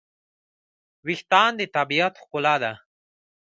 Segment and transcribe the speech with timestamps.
[1.05, 2.71] وېښتيان د طبیعت ښکلا ده.